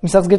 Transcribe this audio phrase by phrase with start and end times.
[0.00, 0.30] This parak,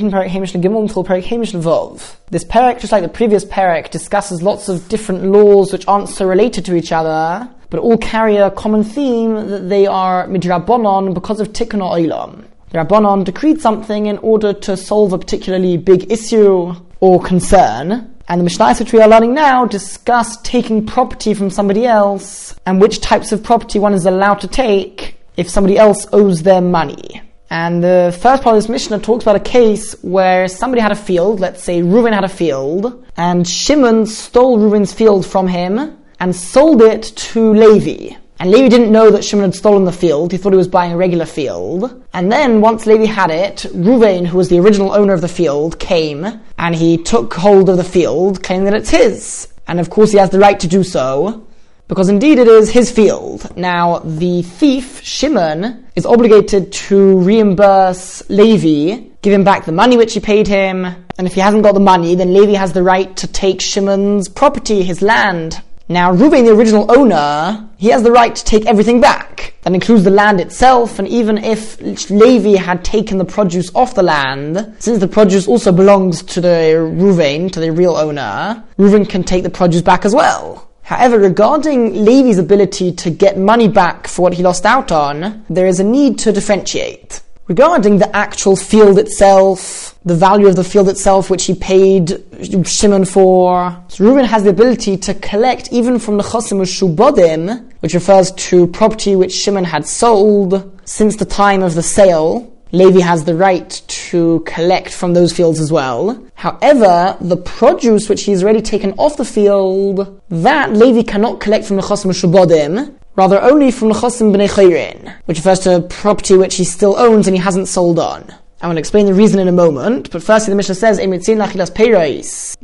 [2.79, 6.75] just like the previous parak, discusses lots of different laws which aren't so related to
[6.75, 11.81] each other, but all carry a common theme that they are midrabanon because of tikkun
[11.81, 12.45] Olam.
[12.69, 18.39] The Rabbanon decreed something in order to solve a particularly big issue or concern, and
[18.39, 23.01] the Mishnahs which we are learning now discuss taking property from somebody else and which
[23.01, 27.21] types of property one is allowed to take if somebody else owes them money.
[27.49, 30.95] And the first part of this Mishnah talks about a case where somebody had a
[30.95, 36.35] field, let's say Reuven had a field, and Shimon stole Reuven's field from him and
[36.35, 38.15] sold it to Levi.
[38.41, 40.31] And Levi didn't know that Shimon had stolen the field.
[40.31, 42.05] He thought he was buying a regular field.
[42.13, 45.79] And then, once Levi had it, Reuven, who was the original owner of the field,
[45.79, 46.25] came
[46.57, 49.47] and he took hold of the field, claiming that it's his.
[49.67, 51.45] And of course, he has the right to do so
[51.89, 53.57] because indeed it is his field.
[53.57, 60.13] Now, the thief, Shimon, is obligated to reimburse Levi, give him back the money which
[60.13, 63.17] he paid him, and if he hasn't got the money, then Levi has the right
[63.17, 65.61] to take Shimon's property, his land.
[65.89, 69.55] Now, Reuben, the original owner, he has the right to take everything back.
[69.63, 74.03] That includes the land itself, and even if Levi had taken the produce off the
[74.03, 79.23] land, since the produce also belongs to the Reuven, to the real owner, Reuven can
[79.23, 80.68] take the produce back as well.
[80.89, 85.67] However, regarding Levi's ability to get money back for what he lost out on, there
[85.67, 87.21] is a need to differentiate.
[87.47, 92.23] Regarding the actual field itself, the value of the field itself, which he paid
[92.65, 97.93] Shimon for, so Reuben has the ability to collect even from the Chosim Shubodim, which
[97.93, 103.23] refers to property which Shimon had sold since the time of the sale, Levi has
[103.23, 106.23] the right to collect from those fields as well.
[106.35, 111.77] However, the produce which he's already taken off the field, that Levi cannot collect from
[111.77, 116.55] the Chosim Shubodim, rather only from the Chosim B'nei Chayrin, which refers to property which
[116.55, 118.23] he still owns and he hasn't sold on.
[118.61, 121.13] I will explain the reason in a moment, but firstly the Mishnah says, one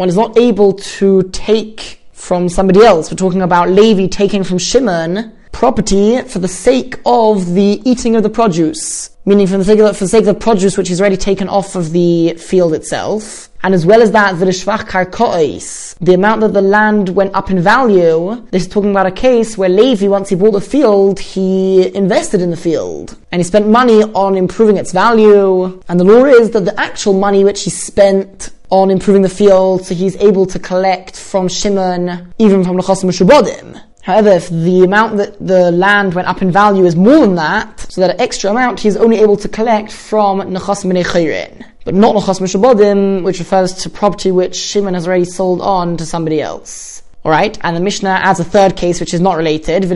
[0.09, 3.09] is not able to take from somebody else.
[3.09, 8.23] We're talking about Levi taking from Shimon property for the sake of the eating of
[8.23, 10.99] the produce, meaning for the sake of, for the, sake of the produce which is
[10.99, 13.49] already taken off of the field itself.
[13.63, 18.63] And as well as that, the amount that the land went up in value, this
[18.63, 22.51] is talking about a case where Levi, once he bought the field, he invested in
[22.51, 23.17] the field.
[23.31, 25.81] And he spent money on improving its value.
[25.87, 29.85] And the law is that the actual money which he spent on improving the field,
[29.85, 33.81] so he's able to collect from Shimon, even from the Chosim Shubodim.
[34.05, 37.87] However, if the amount that the land went up in value is more than that,
[37.89, 42.15] so that extra amount he is only able to collect from Nechas Minei but not
[42.15, 47.01] Nechas Mishabodim, which refers to property which Shimon has already sold on to somebody else.
[47.25, 49.83] Alright, and the Mishnah adds a third case which is not related.
[49.85, 49.95] For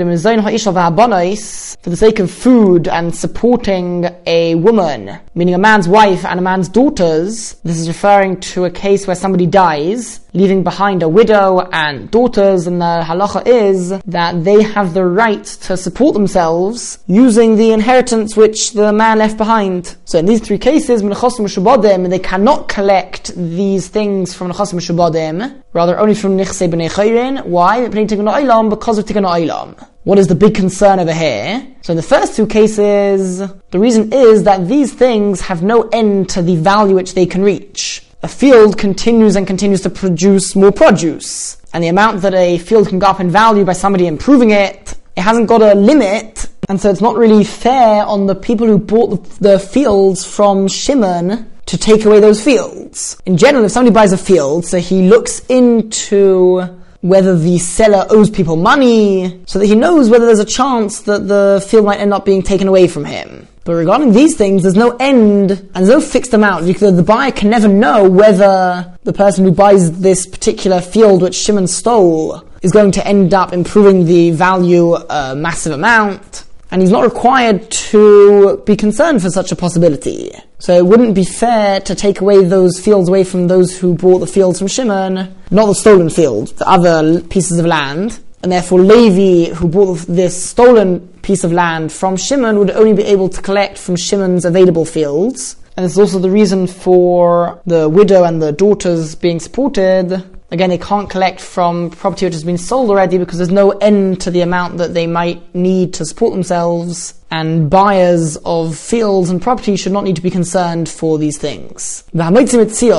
[1.90, 6.68] the sake of food and supporting a woman, meaning a man's wife and a man's
[6.68, 12.10] daughters, this is referring to a case where somebody dies, leaving behind a widow and
[12.12, 17.72] daughters, and the halacha is that they have the right to support themselves using the
[17.72, 19.96] inheritance which the man left behind.
[20.06, 26.16] So in these three cases, they cannot collect these things from Nechasim Shubadim, rather only
[26.16, 27.46] from Nichse B'nei Chayrin.
[27.46, 27.88] Why?
[27.88, 29.88] Because of Tikkun Oilam.
[30.04, 31.68] What is the big concern over here?
[31.82, 36.30] So in the first two cases, the reason is that these things have no end
[36.30, 38.04] to the value which they can reach.
[38.22, 41.56] A field continues and continues to produce more produce.
[41.74, 44.96] And the amount that a field can go up in value by somebody improving it,
[45.16, 46.50] it hasn't got a limit.
[46.68, 51.50] And so it's not really fair on the people who bought the, fields from Shimon
[51.68, 53.18] to take away those fields.
[53.26, 56.62] In general, if somebody buys a field, so he looks into
[57.02, 61.28] whether the seller owes people money, so that he knows whether there's a chance that
[61.28, 63.48] the field might end up being taken away from him.
[63.70, 67.32] But regarding these things, there's no end and there's no fixed amount because the buyer
[67.32, 72.72] can never know whether the person who buys this particular field which Shimon stole is
[72.72, 78.64] going to end up improving the value a massive amount and he's not required to
[78.66, 80.32] be concerned for such a possibility.
[80.58, 84.18] So it wouldn't be fair to take away those fields away from those who bought
[84.18, 88.20] the fields from Shimon, not the stolen field, the other pieces of land.
[88.42, 93.04] And therefore Levi, who bought this stolen piece of land from Shimon, would only be
[93.04, 95.56] able to collect from Shimon's available fields.
[95.78, 100.80] And is also the reason for the widow and the daughters being supported Again, they
[100.80, 104.42] can't collect from property which has been sold already because there's no end to the
[104.42, 107.14] amount that they might need to support themselves.
[107.32, 112.04] And buyers of fields and property should not need to be concerned for these things.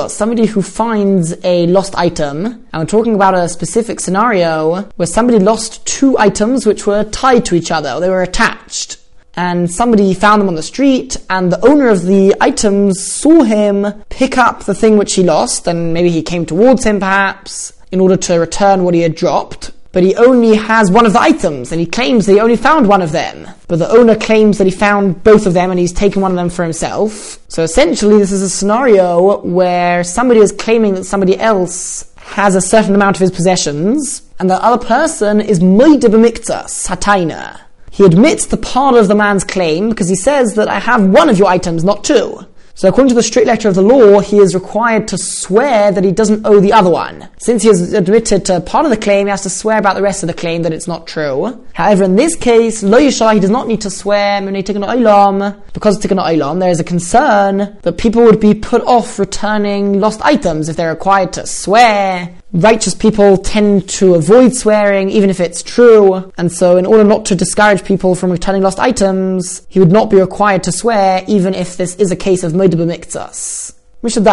[0.09, 5.37] Somebody who finds a lost item, and we're talking about a specific scenario where somebody
[5.39, 8.97] lost two items which were tied to each other, they were attached.
[9.35, 14.03] and somebody found them on the street, and the owner of the items saw him
[14.09, 17.99] pick up the thing which he lost, and maybe he came towards him perhaps in
[17.99, 19.71] order to return what he had dropped.
[19.93, 22.87] But he only has one of the items, and he claims that he only found
[22.87, 23.49] one of them.
[23.67, 26.37] But the owner claims that he found both of them and he's taken one of
[26.37, 27.39] them for himself.
[27.49, 32.61] So essentially, this is a scenario where somebody is claiming that somebody else has a
[32.61, 37.59] certain amount of his possessions, and the other person is moide b'mikta.
[37.91, 41.29] He admits the part of the man's claim because he says that I have one
[41.29, 42.45] of your items, not two.
[42.81, 46.03] So according to the strict letter of the law, he is required to swear that
[46.03, 47.29] he doesn't owe the other one.
[47.37, 50.01] Since he has admitted to part of the claim, he has to swear about the
[50.01, 51.63] rest of the claim that it's not true.
[51.73, 56.17] However, in this case, lo yishah, he does not need to swear because of tikkun
[56.17, 56.59] olam.
[56.59, 60.89] There is a concern that people would be put off returning lost items if they're
[60.89, 66.31] required to swear righteous people tend to avoid swearing, even if it's true.
[66.37, 70.09] And so, in order not to discourage people from returning lost items, he would not
[70.09, 73.73] be required to swear, even if this is a case of Moed B'Miktzas.
[74.03, 74.23] Mishnah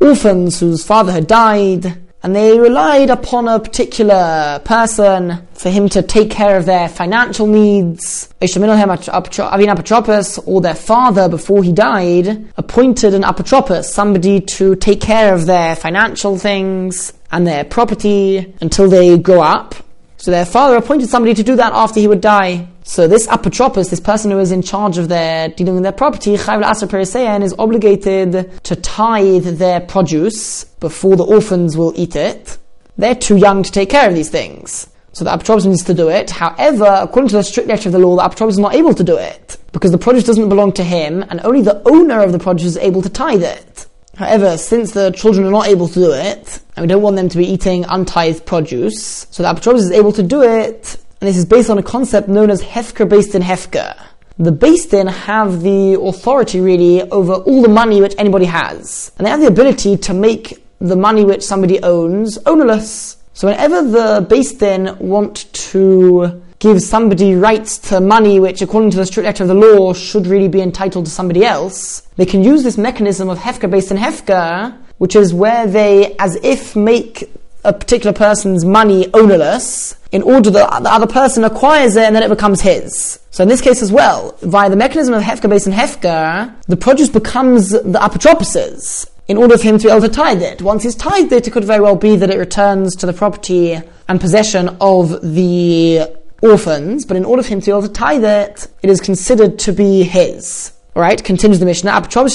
[0.00, 6.02] orphans whose father had died, and they relied upon a particular person for him to
[6.02, 8.28] take care of their financial needs.
[8.40, 15.34] Avin Apotropos, or their father before he died, appointed an Apotropos, somebody to take care
[15.34, 19.74] of their financial things and their property until they grow up.
[20.16, 22.68] So their father appointed somebody to do that after he would die.
[22.84, 26.36] So this apotropos, this person who is in charge of their dealing with their property,
[26.36, 32.58] Asr is obligated to tithe their produce before the orphans will eat it.
[32.98, 34.88] They're too young to take care of these things.
[35.12, 36.30] So the apotropos needs to do it.
[36.30, 39.04] However, according to the strict letter of the law, the apotropos is not able to
[39.04, 42.38] do it because the produce doesn't belong to him, and only the owner of the
[42.38, 43.86] produce is able to tithe it.
[44.16, 47.28] However, since the children are not able to do it, and we don't want them
[47.28, 51.36] to be eating untithed produce, so the apotropos is able to do it, and this
[51.36, 53.94] is based on a concept known as Hefker Beis Din Hefker.
[54.38, 59.24] The Beis Din have the authority really over all the money which anybody has, and
[59.24, 63.18] they have the ability to make the money which somebody owns ownerless.
[63.34, 68.96] So whenever the Beis Din want to give somebody rights to money which, according to
[68.96, 72.42] the strict letter of the law, should really be entitled to somebody else, they can
[72.42, 77.30] use this mechanism of Hefka Beis Din Hefka, which is where they, as if, make
[77.64, 82.22] a particular person's money ownerless in order that the other person acquires it and then
[82.22, 83.18] it becomes his.
[83.30, 86.76] So in this case as well, via the mechanism of Hefka Beis Din Hefka, the
[86.76, 90.60] produce becomes the apotropos' in order for him to be able to tithe it.
[90.60, 93.80] Once he's tithed it, it could very well be that it returns to the property
[94.08, 96.00] and possession of the
[96.42, 99.58] orphans, but in order for him to be able to tithe it, it is considered
[99.60, 100.72] to be his.
[100.94, 101.90] Alright, continues the Mishnah.
[101.90, 102.34] Apotropos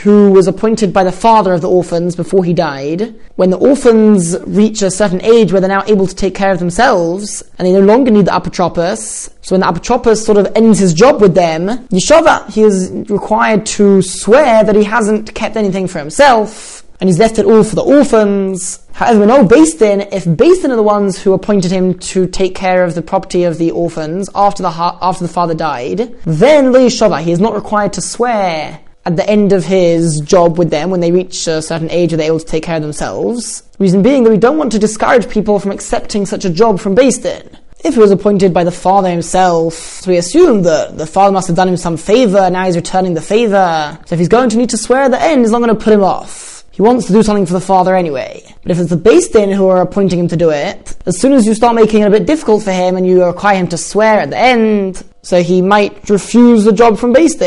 [0.00, 4.36] who was appointed by the father of the orphans before he died, when the orphans
[4.48, 7.72] reach a certain age where they're now able to take care of themselves, and they
[7.72, 11.36] no longer need the Apotropos, so when the Apotropos sort of ends his job with
[11.36, 17.08] them, Yeshava, he is required to swear that he hasn't kept anything for himself, and
[17.08, 18.79] he's left it all for the orphans.
[19.00, 22.84] However, Beis Din, if Beis Din are the ones who appointed him to take care
[22.84, 27.32] of the property of the orphans after the after the father died, then Lo he
[27.32, 31.12] is not required to swear at the end of his job with them when they
[31.12, 33.62] reach a certain age where they're able to take care of themselves.
[33.78, 36.94] Reason being that we don't want to discourage people from accepting such a job from
[36.94, 37.56] Beis Din.
[37.82, 41.46] If he was appointed by the father himself, so we assume that the father must
[41.46, 43.98] have done him some favor, now he's returning the favor.
[44.04, 45.82] So if he's going to need to swear at the end, he's not going to
[45.82, 46.49] put him off.
[46.80, 48.42] He wants to do something for the father anyway.
[48.62, 51.44] But if it's the Beis who are appointing him to do it, as soon as
[51.44, 54.18] you start making it a bit difficult for him and you require him to swear
[54.20, 57.38] at the end, so he might refuse the job from Beis.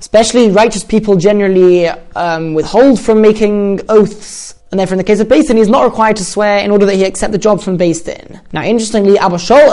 [0.00, 5.28] Especially righteous people generally um, withhold from making oaths and therefore, in the case of
[5.28, 7.62] Beis Din, he is not required to swear in order that he accept the job
[7.62, 8.38] from Beis Din.
[8.52, 9.68] Now, interestingly, Abashol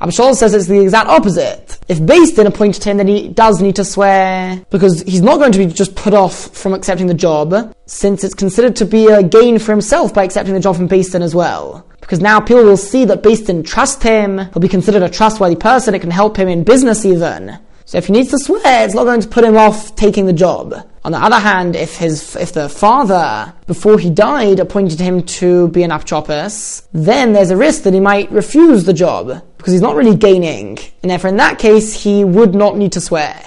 [0.00, 1.78] Shaul says it's the exact opposite.
[1.86, 5.52] If Beis Din appointed him, then he does need to swear because he's not going
[5.52, 9.22] to be just put off from accepting the job, since it's considered to be a
[9.22, 11.86] gain for himself by accepting the job from Beis Din as well.
[12.00, 15.56] Because now people will see that Beis Din trust him, he'll be considered a trustworthy
[15.56, 17.58] person, it can help him in business even.
[17.84, 20.32] So if he needs to swear, it's not going to put him off taking the
[20.32, 20.74] job.
[21.08, 25.68] On the other hand, if his if the father before he died appointed him to
[25.68, 29.80] be an apotropos, then there's a risk that he might refuse the job because he's
[29.80, 33.42] not really gaining, and therefore in that case he would not need to swear.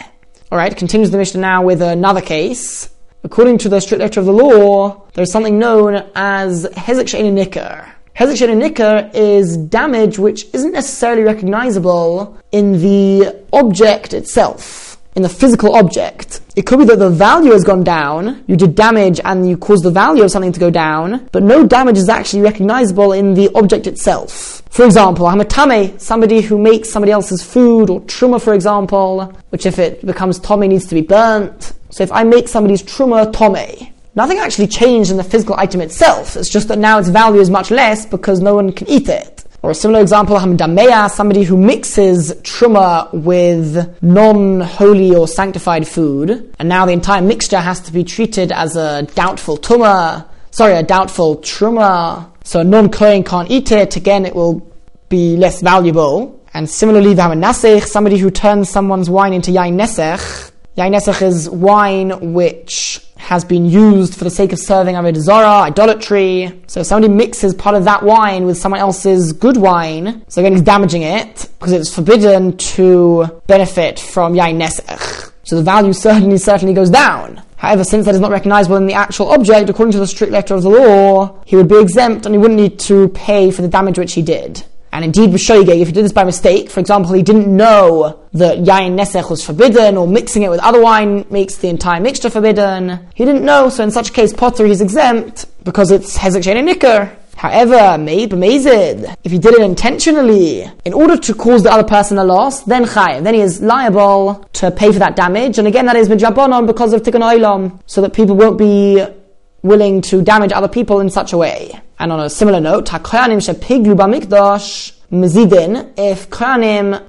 [0.51, 2.89] All right, continues the Mishnah now with another case.
[3.23, 7.87] According to the strict letter of the law, there's something known as hezek she'en nikar.
[8.17, 14.91] Hezek nikar is damage which isn't necessarily recognizable in the object itself.
[15.15, 16.41] in the physical object.
[16.53, 19.85] It could be that the value has gone down, you did damage and you caused
[19.85, 23.49] the value of something to go down, but no damage is actually recognizable in the
[23.55, 24.61] object itself.
[24.69, 29.33] For example, I'm a tame, somebody who makes somebody else's food, or truma, for example,
[29.49, 31.71] which if it becomes tome needs to be burnt.
[31.89, 36.35] So if I make somebody's truma tome, nothing actually changed in the physical item itself.
[36.35, 39.45] It's just that now its value is much less because no one can eat it.
[39.63, 46.67] Or a similar example, hamdameya, somebody who mixes truma with non-holy or sanctified food, and
[46.67, 51.37] now the entire mixture has to be treated as a doubtful tuma, sorry, a doubtful
[51.37, 54.67] truma, so a non-kohen can't eat it, again it will
[55.09, 56.41] be less valuable.
[56.55, 60.51] And similarly, have somebody who turns someone's wine into yain nesech.
[60.75, 65.61] Yain nesech is wine which has been used for the sake of serving Avodah Zarah,
[65.61, 66.51] idolatry.
[66.67, 70.51] So if somebody mixes part of that wine with someone else's good wine, so again
[70.51, 75.31] he's damaging it, because it's forbidden to benefit from Yain Nesech.
[75.43, 77.41] So the value certainly, certainly goes down.
[77.55, 80.53] However, since that is not recognizable in the actual object, according to the strict letter
[80.53, 83.69] of the law, he would be exempt and he wouldn't need to pay for the
[83.69, 84.65] damage which he did.
[84.93, 88.57] And indeed, B'shoigeg, if he did this by mistake, for example, he didn't know that
[88.57, 93.07] yain nesech was forbidden, or mixing it with other wine makes the entire mixture forbidden.
[93.15, 97.17] He didn't know, so in such case, potter he's exempt, because it's hezek shein nicker.
[97.37, 102.23] However, b'mezid, if he did it intentionally, in order to cause the other person a
[102.25, 105.95] loss, then chayiv, then he is liable to pay for that damage, and again that
[105.95, 109.03] is midrabanon because of tikkun Olam, so that people won't be
[109.63, 111.79] willing to damage other people in such a way.
[112.01, 113.39] And on a similar note, if Koyanim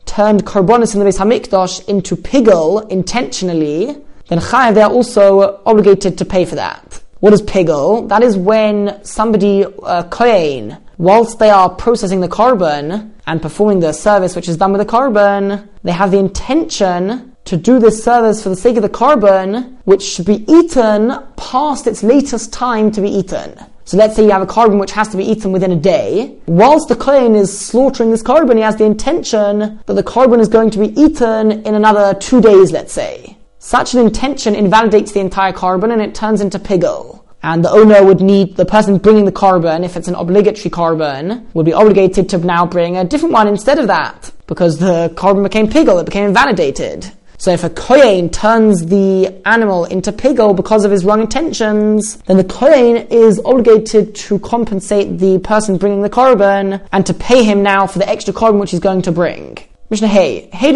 [0.05, 3.97] turned Karbonis in the Beis HaMikdash into pigel intentionally,
[4.29, 7.01] then Chayav, they are also obligated to pay for that.
[7.21, 8.07] What is pigel?
[8.09, 13.95] That is when somebody, uh, Kohen, whilst they are processing the korban and performing the
[13.95, 18.43] service which is done with the korban, they have the intention to do this service
[18.43, 23.01] for the sake of the korban, which should be eaten past its latest time to
[23.01, 23.59] be eaten.
[23.85, 26.37] So let's say you have a korban which has to be eaten within a day.
[26.47, 30.49] Whilst the kohen is slaughtering this korban, he has the intention that the korban is
[30.49, 33.37] going to be eaten in another two days, let's say.
[33.59, 37.25] Such an intention invalidates the entire korban and it turns into pigel.
[37.45, 41.45] And the owner would need, the person bringing the korban, if it's an obligatory korban,
[41.55, 44.31] would be obligated to now bring a different one instead of that.
[44.47, 47.11] Because the korban became pigel, it became invalidated.
[47.43, 52.37] So if a kohen turns the animal into pigel because of his wrong intentions, then
[52.37, 57.65] the kohen is obligated to compensate the person bringing the korban and to pay him
[57.65, 59.59] now for the extra korban which he's going to bring.
[59.91, 60.73] Mishnah Hey, Hey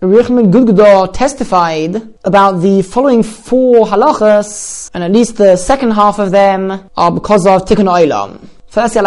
[0.00, 6.88] Gudgada testified about the following four halachas, and at least the second half of them
[6.96, 8.40] are because of Tikkun Olam.
[8.68, 9.00] Firstly,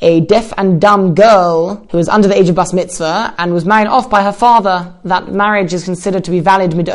[0.00, 3.64] a deaf and dumb girl who was under the age of bas mitzvah and was
[3.64, 4.94] married off by her father.
[5.04, 6.88] That marriage is considered to be valid mid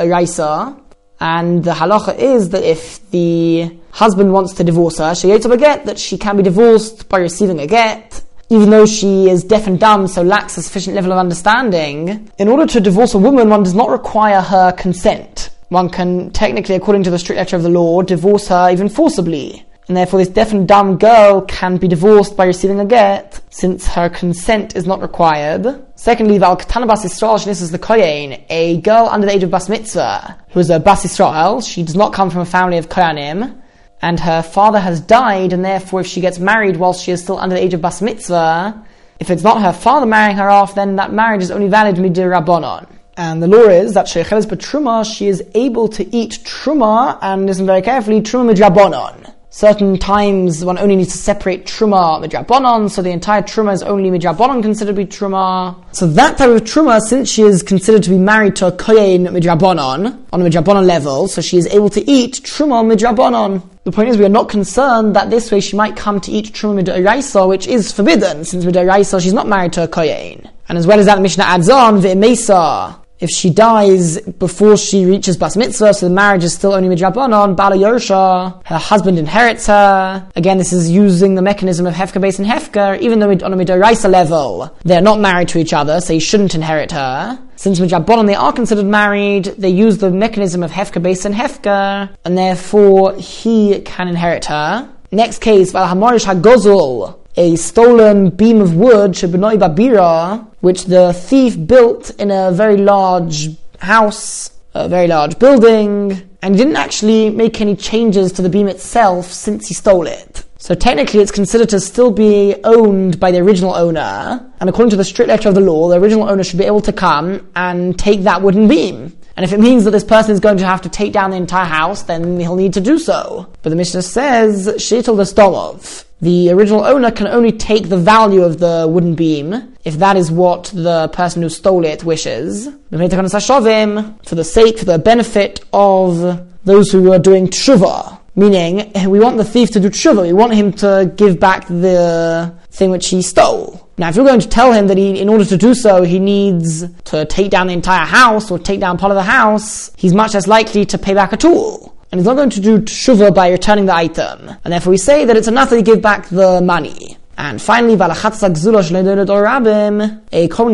[1.19, 5.85] and the halacha is that if the husband wants to divorce her, she a get
[5.85, 9.79] that she can be divorced by receiving a get, even though she is deaf and
[9.79, 12.29] dumb, so lacks a sufficient level of understanding.
[12.37, 15.49] In order to divorce a woman, one does not require her consent.
[15.69, 19.66] One can technically, according to the strict letter of the law, divorce her even forcibly
[19.87, 23.87] and therefore this deaf and dumb girl can be divorced by receiving a get, since
[23.87, 25.81] her consent is not required.
[25.95, 29.69] Secondly, Val Bas Yisrael, this is the Kohen, a girl under the age of Bas
[29.69, 33.61] Mitzvah, who is a Bas Yisrael, she does not come from a family of Kohanim,
[34.01, 37.39] and her father has died, and therefore if she gets married whilst she is still
[37.39, 38.85] under the age of Bas Mitzvah,
[39.19, 42.29] if it's not her father marrying her off, then that marriage is only valid midir
[42.29, 42.87] Rabbanon.
[43.15, 47.65] And the law is that Shecheles Truma, she is able to eat Truma, and listen
[47.65, 53.09] very carefully, Truma midrabanon certain times one only needs to separate truma midrabanon, so the
[53.09, 55.75] entire truma is only midrabanon considered to be truma.
[55.95, 59.25] So that type of truma, since she is considered to be married to a kohen
[59.25, 63.63] midrabanon on a midrabanon level, so she is able to eat truma midrabanon.
[63.83, 66.53] The point is, we are not concerned that this way she might come to eat
[66.53, 70.47] truma midraisa, which is forbidden, since midraisa she's not married to a kohen.
[70.69, 75.05] And as well as that, the Mishnah adds on, ve'emesa, if she dies before she
[75.05, 79.67] reaches bas mitzvah, so the marriage is still only midrabanon, bala yorsha, her husband inherits
[79.67, 80.27] her.
[80.35, 83.57] Again, this is using the mechanism of hefka Beis Din hefka, even though on a
[83.57, 87.39] midoraisa level, they're not married to each other, so he shouldn't inherit her.
[87.55, 92.09] Since midrabanon they are considered married, they use the mechanism of hefka Beis Din hefka,
[92.23, 94.89] and therefore he can inherit her.
[95.09, 102.09] Next case, val hamorish hagozul, a stolen beam of wood, Babira, which the thief built
[102.19, 107.75] in a very large house, a very large building, and he didn't actually make any
[107.75, 110.43] changes to the beam itself since he stole it.
[110.57, 114.43] So technically it's considered to still be owned by the original owner.
[114.59, 116.81] And according to the strict letter of the law, the original owner should be able
[116.81, 119.15] to come and take that wooden beam.
[119.37, 121.37] And if it means that this person is going to have to take down the
[121.37, 123.47] entire house, then he'll need to do so.
[123.61, 126.05] But the Mishnah says, Shetel the Stolov.
[126.21, 130.31] The original owner can only take the value of the wooden beam if that is
[130.31, 132.67] what the person who stole it wishes.
[132.89, 138.17] For the sake, for the benefit of those who are doing tshuva.
[138.35, 140.23] Meaning, we want the thief to do tshuva.
[140.23, 143.86] We want him to give back the thing which he stole.
[143.99, 146.19] Now, if you're going to tell him that he, in order to do so, he
[146.19, 150.13] needs to take down the entire house or take down part of the house, he's
[150.13, 151.95] much less likely to pay back at all.
[152.11, 154.51] And he's not going to do tshuva by returning the item.
[154.63, 157.17] And therefore we say that it's enough that he give back the money.
[157.39, 158.45] And finally, a korban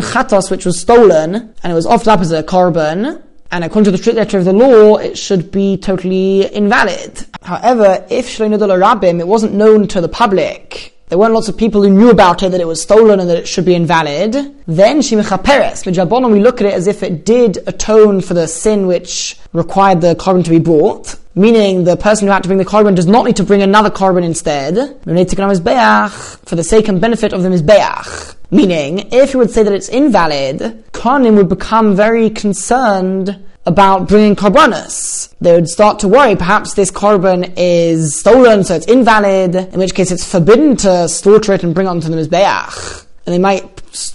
[0.02, 3.92] chatos which was stolen, and it was offered up as a korban, and according to
[3.92, 7.26] the strict letter of the law, it should be totally invalid.
[7.42, 11.84] However, if Shloinadol Rabim, it wasn't known to the public, there weren't lots of people
[11.84, 14.34] who knew about it, that it was stolen and that it should be invalid,
[14.66, 18.48] then Shimicha Peres, Mijabonon, we look at it as if it did atone for the
[18.48, 22.58] sin which required the korban to be brought, meaning the person who had to bring
[22.58, 27.34] the korban does not need to bring another korban instead, for the sake and benefit
[27.34, 28.36] of the Mizbeach.
[28.50, 30.60] Meaning, if you would say that it's invalid,
[30.94, 35.34] Kohanim would become very concerned about bringing korbanos.
[35.40, 39.96] They would start to worry, perhaps this korban is stolen, so it's invalid, in which
[39.96, 43.06] case it's forbidden to slaughter it and bring it onto the Mizbeach.
[43.26, 43.64] And they might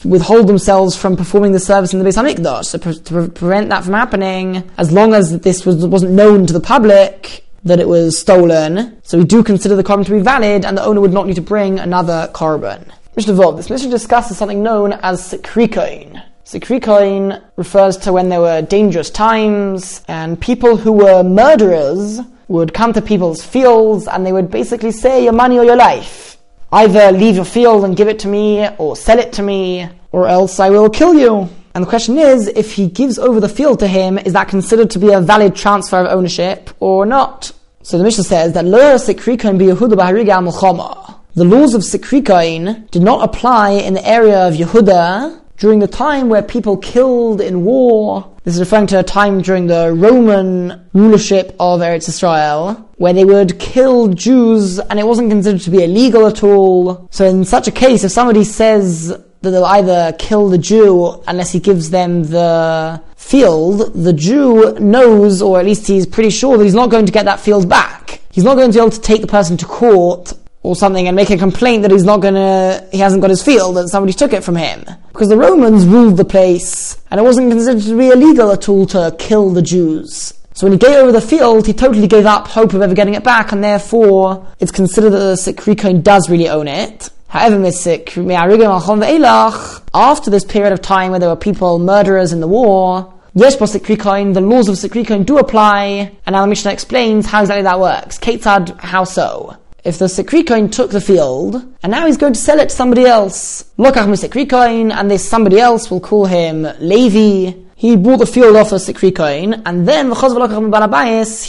[0.04, 3.84] withhold themselves from performing the service in the Beis HaMikdash, pre- to pre- prevent that
[3.84, 8.18] from happening, as long as this was, wasn't known to the public, that it was
[8.18, 9.00] stolen.
[9.02, 11.36] So we do consider the korban to be valid, and the owner would not need
[11.36, 12.90] to bring another korban.
[13.16, 16.22] Mishnah Vov, this Mishnah discusses something known as sikrikoin.
[16.48, 22.94] Sikrikoin refers to when there were dangerous times and people who were murderers would come
[22.94, 26.38] to people's fields and they would basically say your money or your life.
[26.72, 30.26] Either leave your field and give it to me or sell it to me or
[30.26, 31.50] else I will kill you.
[31.74, 34.88] And the question is, if he gives over the field to him, is that considered
[34.92, 37.52] to be a valid transfer of ownership or not?
[37.82, 43.22] So the Mishnah says that Lo Sikrikoin Yehuda Bahariga The laws of Sikrikoin did not
[43.22, 48.32] apply in the area of Yehuda during the time where people killed in war.
[48.44, 53.24] This is referring to a time during the Roman rulership of Eretz Israel, where they
[53.24, 57.08] would kill Jews and it wasn't considered to be illegal at all.
[57.10, 61.52] So in such a case, if somebody says that they'll either kill the Jew unless
[61.52, 66.64] he gives them the field, the Jew knows, or at least he's pretty sure that
[66.64, 68.20] he's not going to get that field back.
[68.30, 71.14] He's not going to be able to take the person to court or something and
[71.14, 74.32] make a complaint that he's not gonna, he hasn't got his field, that somebody took
[74.32, 74.84] it from him.
[75.18, 78.86] Because the Romans ruled the place, and it wasn't considered to be illegal at all
[78.86, 80.32] to kill the Jews.
[80.52, 83.14] So when he gave over the field, he totally gave up hope of ever getting
[83.14, 87.10] it back, and therefore it's considered that the Sikrikoin does really own it.
[87.26, 87.56] However,
[89.92, 94.34] after this period of time where there were people, murderers in the war, Yes, Sikrikoin,
[94.34, 98.18] the laws of Sikrikoin do apply, and now the Mishnah explains how exactly that works.
[98.18, 99.57] Ketzad, how so?
[99.88, 103.06] If the Sikrikoin took the field, and now he's going to sell it to somebody
[103.06, 108.54] else, Lokach Sikrikoin, and this somebody else will call him Levi, he bought the field
[108.54, 110.12] off the Sikrikoin, and then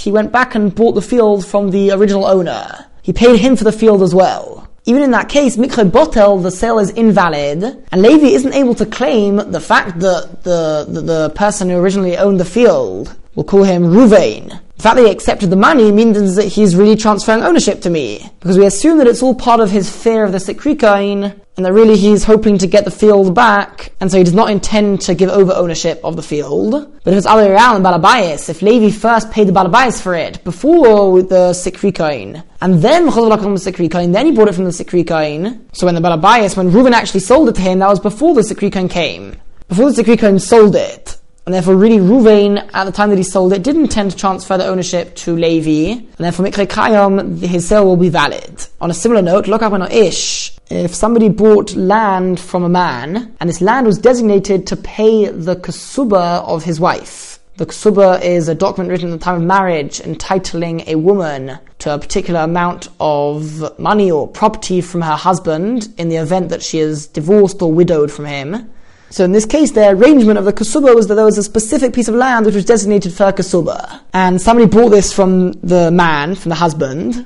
[0.04, 2.86] he went back and bought the field from the original owner.
[3.02, 4.70] He paid him for the field as well.
[4.86, 8.86] Even in that case, Mikre Botel, the sale is invalid, and Levi isn't able to
[8.86, 13.64] claim the fact that the, the, the person who originally owned the field, will call
[13.64, 17.82] him Ruvain, the fact that he accepted the money means that he's really transferring ownership
[17.82, 18.32] to me.
[18.40, 21.74] Because we assume that it's all part of his fear of the Sikrikoin, and that
[21.74, 25.16] really he's hoping to get the field back, and so he does not intend to
[25.16, 26.72] give over ownership of the field.
[27.04, 30.42] But if it's other way around, Balabayas, if Levi first paid the Balabayas for it,
[30.46, 35.88] before the Sikrikoin, and then the Sikrikoin, then he bought it from the Sikrikoin, so
[35.88, 38.90] when the Balabayas, when Reuben actually sold it to him, that was before the Sikrikoin
[38.90, 39.36] came.
[39.68, 41.19] Before the Sikrikoin sold it.
[41.50, 44.56] And therefore, really, Ruvain, at the time that he sold it, didn't intend to transfer
[44.56, 45.94] the ownership to Levi.
[45.94, 48.68] And therefore, Mikre Kayom, his sale will be valid.
[48.80, 50.56] On a similar note, look up on Ish.
[50.70, 55.56] If somebody bought land from a man, and this land was designated to pay the
[55.56, 60.00] kasuba of his wife, the kasuba is a document written at the time of marriage
[60.02, 66.10] entitling a woman to a particular amount of money or property from her husband in
[66.10, 68.70] the event that she is divorced or widowed from him.
[69.12, 71.94] So in this case, the arrangement of the kasuba was that there was a specific
[71.94, 74.02] piece of land which was designated for kasuba.
[74.14, 77.26] And somebody bought this from the man, from the husband.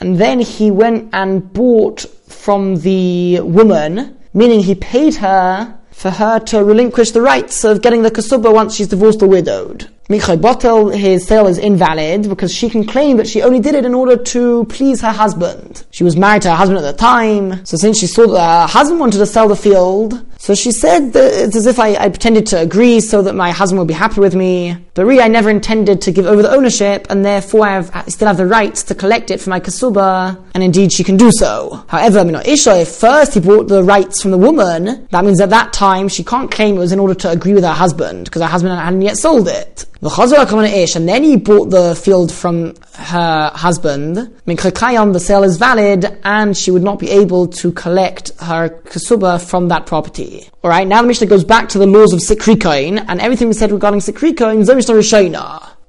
[0.00, 6.38] And then he went and bought from the woman, meaning he paid her for her
[6.40, 9.90] to relinquish the rights of getting the kasuba once she's divorced or widowed.
[10.10, 13.84] Michai Botel, his sale is invalid because she can claim that she only did it
[13.84, 15.84] in order to please her husband.
[15.92, 18.66] She was married to her husband at the time, so since she saw that her
[18.66, 22.08] husband wanted to sell the field, so she said that it's as if I, I,
[22.08, 24.76] pretended to agree so that my husband would be happy with me.
[24.94, 28.04] But really, I never intended to give over the ownership, and therefore I, have, I
[28.08, 31.30] still have the right to collect it for my kasuba, and indeed she can do
[31.32, 31.84] so.
[31.88, 35.50] However, Mino Isha, if first he bought the rights from the woman, that means at
[35.50, 38.42] that time she can't claim it was in order to agree with her husband, because
[38.42, 39.86] her husband hadn't yet sold it.
[40.02, 44.16] And then he bought the field from her husband.
[44.46, 49.68] The sale is valid, and she would not be able to collect her kasuba from
[49.68, 50.48] that property.
[50.64, 53.72] Alright, now the Mishnah goes back to the laws of Sikrikoin, and everything we said
[53.72, 54.58] regarding Sikrikoin,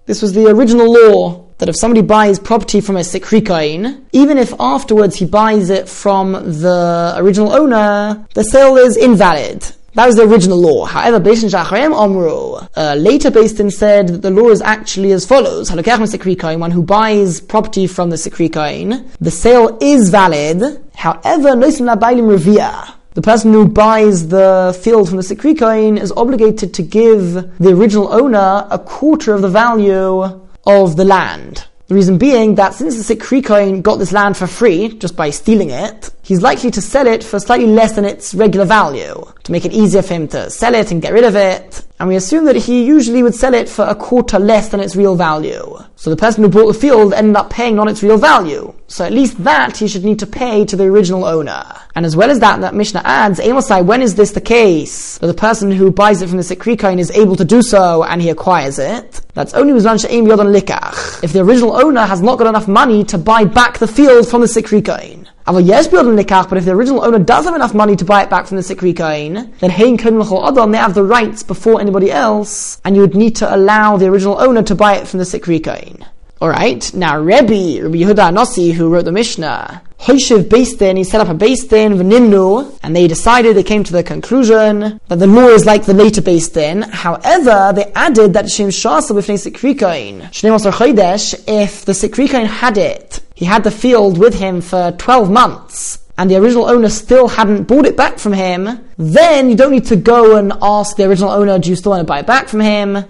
[0.05, 4.51] This was the original law that if somebody buys property from a Sikrikoin, even if
[4.59, 9.63] afterwards he buys it from the original owner, the sale is invalid.
[9.93, 10.85] That was the original law.
[10.85, 15.25] However, Beishin Shacharem Omru, uh, later Beis Din said that the law is actually as
[15.25, 15.69] follows.
[15.69, 20.61] One who buys property from the Sikrikoin, the sale is valid.
[20.95, 22.93] However, Noisim Labailim Revia.
[23.13, 28.07] The person who buys the field from the Sikrikoin is obligated to give the original
[28.13, 30.23] owner a quarter of the value
[30.65, 31.65] of the land.
[31.87, 35.71] The reason being that since the Sikrikoin got this land for free, just by stealing
[35.71, 39.65] it, he's likely to sell it for slightly less than its regular value, to make
[39.65, 41.85] it easier for him to sell it and get rid of it.
[41.99, 44.95] And we assume that he usually would sell it for a quarter less than its
[44.95, 45.77] real value.
[45.95, 48.73] So the person who bought the field ended up paying on its real value.
[48.87, 51.63] So at least that he should need to pay to the original owner.
[51.93, 55.19] And as well as that, that Mishnah adds, Amosai, when is this the case?
[55.19, 58.19] That the person who buys it from the Sikrikoin is able to do so and
[58.19, 59.21] he acquires it.
[59.35, 61.23] That's only with She'im Yodon Likach.
[61.23, 64.41] If the original owner has not got enough money to buy back the field from
[64.41, 65.27] the Sikrikoin.
[65.45, 68.63] But if the original owner does have enough money to buy it back from the
[68.63, 73.15] Sikri Kain, then Hein Adam, they have the rights before anybody else, and you would
[73.15, 76.05] need to allow the original owner to buy it from the Sikri Kain.
[76.41, 80.49] Alright, now Rebbe, Rabbi Yehuda Nasi, who wrote the Mishnah, Hoishiv
[80.79, 84.99] Din, he set up a Din, V'nimnu, and they decided, they came to the conclusion
[85.07, 86.81] that the law is like the later Din.
[86.81, 93.45] However, they added that Shem Shasa Shnei Masar Chodesh, if the Sikrikain had it, he
[93.47, 97.87] had the field with him for 12 months, and the original owner still hadn't bought
[97.87, 101.57] it back from him, then you don't need to go and ask the original owner,
[101.57, 103.03] do you still want to buy it back from him?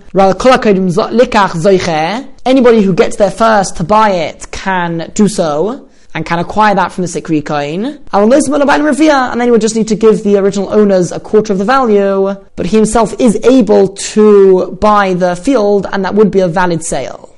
[2.46, 6.94] Anybody who gets there first to buy it can do so and can acquire that
[6.94, 8.00] from the Sikrikoin.
[8.14, 8.32] And
[9.42, 12.34] then he would just need to give the original owners a quarter of the value,
[12.56, 16.86] but he himself is able to buy the field and that would be a valid
[16.86, 17.31] sale.